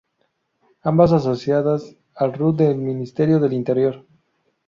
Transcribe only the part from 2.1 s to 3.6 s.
al rut del Ministerio del